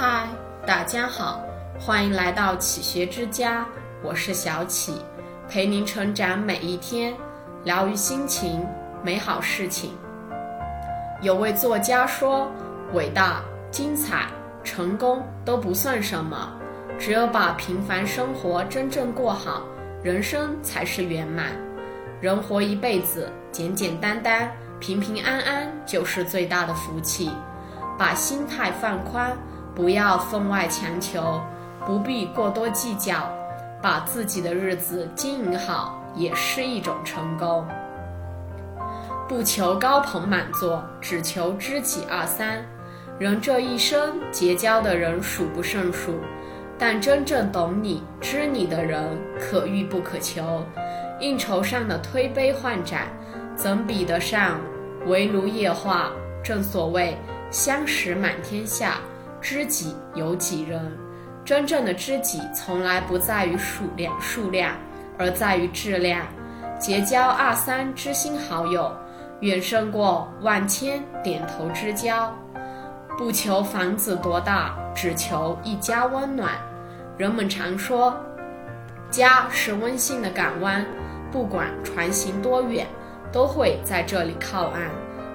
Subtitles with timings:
[0.00, 0.28] 嗨，
[0.64, 1.42] 大家好，
[1.76, 3.66] 欢迎来到启学之家，
[4.00, 5.02] 我是小启，
[5.48, 7.12] 陪您成长每一天，
[7.64, 8.64] 疗愈心情，
[9.02, 9.90] 美好事情。
[11.20, 12.48] 有位作家说
[12.94, 13.42] ：“伟大、
[13.72, 14.28] 精彩、
[14.62, 16.48] 成功都不算什么，
[16.96, 19.64] 只有把平凡生活真正过好，
[20.00, 21.46] 人生才是圆满。
[22.20, 27.32] 人活一辈子，简简单单、平平安安就是最大的福气。
[27.98, 29.36] 把心态放宽。”
[29.78, 31.40] 不要分外强求，
[31.86, 33.30] 不必过多计较，
[33.80, 37.64] 把自己的日子经营好也是一种成功。
[39.28, 42.60] 不求高朋满座，只求知己二三。
[43.20, 46.18] 人这一生结交的人数不胜数，
[46.76, 50.64] 但真正懂你、知你的人可遇不可求。
[51.20, 53.06] 应酬上的推杯换盏，
[53.54, 54.58] 怎比得上
[55.06, 56.10] 围炉夜话？
[56.42, 57.16] 正所谓
[57.48, 58.98] 相识满天下。
[59.40, 60.96] 知己有几人？
[61.44, 64.74] 真正的知己从来不在于数量，数量
[65.18, 66.26] 而在于质量。
[66.78, 68.94] 结交二三知心好友，
[69.40, 72.32] 远胜过万千点头之交。
[73.16, 76.52] 不求房子多大，只求一家温暖。
[77.16, 78.14] 人们常说，
[79.10, 80.86] 家是温馨的港湾，
[81.32, 82.86] 不管船行多远，
[83.32, 84.82] 都会在这里靠岸。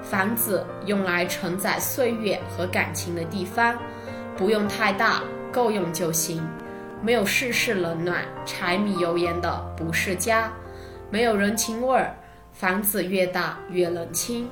[0.04, 3.76] 房子用来承载岁月和感情的地方。
[4.36, 6.46] 不用太大，够用就行。
[7.02, 10.52] 没有世事冷暖、柴米油盐的不是家，
[11.10, 12.16] 没有人情味儿，
[12.52, 14.50] 房子越大越冷清。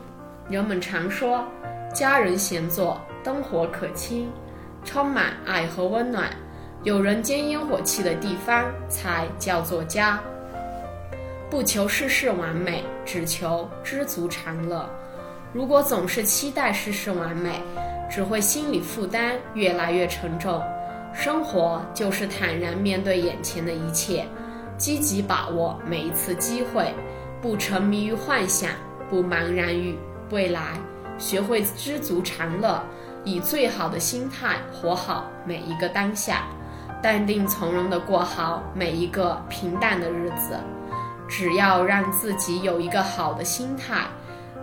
[0.49, 1.45] 人们常说，
[1.93, 4.29] 家人闲坐，灯火可亲，
[4.83, 6.29] 充满爱和温暖，
[6.83, 10.19] 有人间烟火气的地方才叫做家。
[11.49, 14.89] 不求事事完美，只求知足常乐。
[15.53, 17.61] 如果总是期待事事完美，
[18.09, 20.61] 只会心理负担越来越沉重。
[21.13, 24.25] 生活就是坦然面对眼前的一切，
[24.77, 26.93] 积极把握每一次机会，
[27.41, 28.71] 不沉迷于幻想，
[29.09, 29.97] 不茫然于
[30.29, 30.61] 未来，
[31.17, 32.81] 学会知足常乐，
[33.25, 36.43] 以最好的心态活好每一个当下，
[37.03, 40.57] 淡定从容地过好每一个平淡的日子。
[41.27, 44.05] 只要让自己有一个好的心态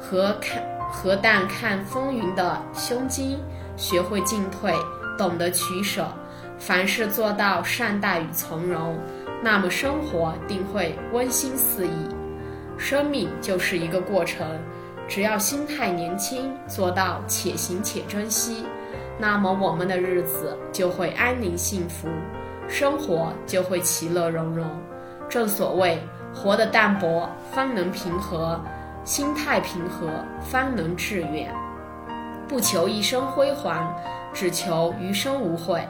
[0.01, 0.78] 和看。
[0.91, 3.39] 何但看风云的胸襟，
[3.77, 4.73] 学会进退，
[5.17, 6.07] 懂得取舍，
[6.59, 8.99] 凡事做到善待与从容，
[9.43, 11.91] 那么生活定会温馨四溢。
[12.79, 14.47] 生命就是一个过程，
[15.07, 18.65] 只要心态年轻，做到且行且珍惜，
[19.19, 22.09] 那么我们的日子就会安宁幸福，
[22.67, 24.67] 生活就会其乐融融。
[25.29, 26.03] 正所谓，
[26.35, 28.59] 活得淡泊，方能平和。
[29.09, 30.07] 心态平和，
[30.43, 31.51] 方能致远。
[32.47, 33.91] 不求一生辉煌，
[34.35, 35.83] 只求余生无悔。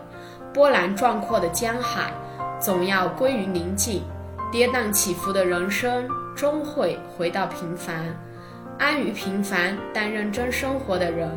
[0.54, 2.12] 波澜壮阔的江海，
[2.60, 4.04] 总要归于宁静。
[4.52, 8.04] 跌宕起伏的人生，终会回到平凡。
[8.78, 11.28] 安于平凡但认真生活的人，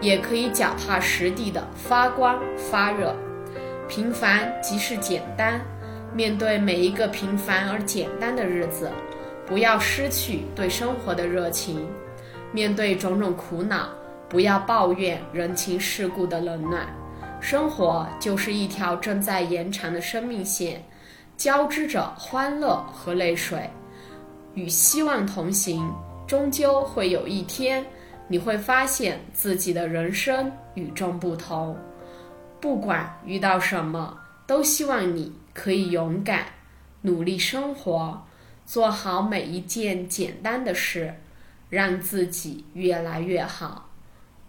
[0.00, 3.14] 也可以脚踏实地的发光发热。
[3.86, 5.60] 平凡即是简单，
[6.12, 8.90] 面对每一个平凡而简单的日子。
[9.50, 11.84] 不要失去对生活的热情，
[12.52, 13.88] 面对种种苦恼，
[14.28, 16.86] 不要抱怨人情世故的冷暖。
[17.40, 20.80] 生活就是一条正在延长的生命线，
[21.36, 23.68] 交织着欢乐和泪水，
[24.54, 25.92] 与希望同行。
[26.28, 27.84] 终究会有一天，
[28.28, 31.76] 你会发现自己的人生与众不同。
[32.60, 34.16] 不管遇到什么，
[34.46, 36.46] 都希望你可以勇敢
[37.02, 38.16] 努力生活。
[38.70, 41.12] 做好每一件简单的事，
[41.68, 43.90] 让自己越来越好。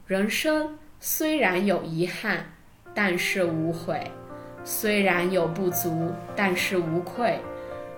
[0.06, 2.46] 人生虽然有遗憾，
[2.94, 3.98] 但是无悔；
[4.64, 7.40] 虽然有不足，但是无愧；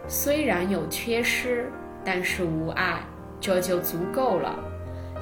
[0.07, 1.69] 虽然有缺失，
[2.05, 3.03] 但是无碍，
[3.41, 4.57] 这就足够了。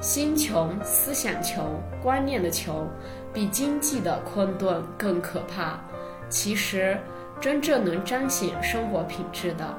[0.00, 2.88] 心穷，思想穷，观念的穷，
[3.32, 5.80] 比经济的困顿更可怕。
[6.28, 6.96] 其实，
[7.40, 9.76] 真正能彰显生活品质的。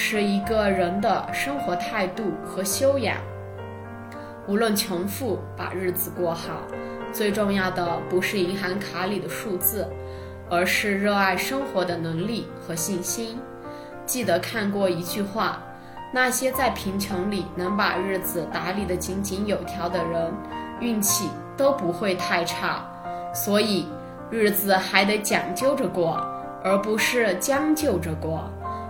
[0.00, 3.16] 是一个人的生活态度和修养。
[4.46, 6.62] 无论穷富，把日子过好，
[7.12, 9.90] 最重要的不是银行卡里的数字，
[10.48, 13.40] 而是热爱生活的能力和信心。
[14.06, 15.60] 记得看过一句话：
[16.14, 20.32] 那些在贫穷里能把日子打理得井井有条的人，
[20.78, 22.84] 运气都不会太差。
[23.34, 23.88] 所以，
[24.30, 26.24] 日子还得讲究着过，
[26.62, 28.48] 而不是将就着过。